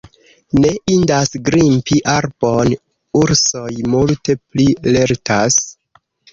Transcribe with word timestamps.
Ne 0.61 0.69
indas 0.93 1.31
grimpi 1.49 1.99
arbon: 2.15 2.73
ursoj 3.23 3.69
multe 3.95 4.39
pli 4.43 4.69
lertas. 4.99 5.63